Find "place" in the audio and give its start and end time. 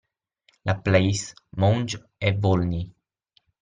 0.79-1.35